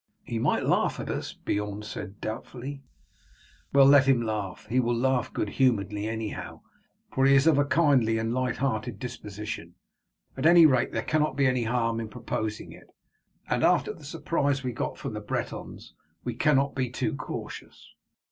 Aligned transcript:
"He 0.23 0.39
might 0.39 0.65
laugh 0.65 0.99
at 0.99 1.11
us," 1.11 1.31
Beorn 1.33 1.83
said 1.83 2.19
doubtfully. 2.19 2.81
"Well, 3.71 3.85
let 3.85 4.07
him 4.07 4.23
laugh; 4.23 4.65
he 4.67 4.79
will 4.79 4.95
laugh 4.97 5.31
good 5.31 5.47
humouredly 5.49 6.07
anyhow, 6.07 6.61
for 7.11 7.27
he 7.27 7.35
is 7.35 7.45
of 7.45 7.59
a 7.59 7.65
kindly 7.65 8.17
and 8.17 8.33
light 8.33 8.57
hearted 8.57 8.97
disposition. 8.97 9.75
At 10.35 10.47
any 10.47 10.65
rate 10.65 10.91
there 10.91 11.03
cannot 11.03 11.35
be 11.35 11.45
any 11.45 11.65
harm 11.65 11.99
in 11.99 12.09
proposing 12.09 12.71
it, 12.71 12.87
and 13.47 13.63
after 13.63 13.93
the 13.93 14.03
surprise 14.03 14.63
we 14.63 14.71
got 14.71 14.97
from 14.97 15.13
the 15.13 15.21
Bretons 15.21 15.93
we 16.23 16.33
cannot 16.33 16.73
be 16.73 16.89
too 16.89 17.15
cautious." 17.15 17.87